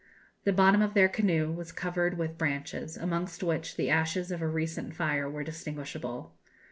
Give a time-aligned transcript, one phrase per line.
[0.45, 4.47] The bottom of their canoe was covered with branches, amongst which the ashes of a
[4.47, 6.33] recent fire were distinguishable.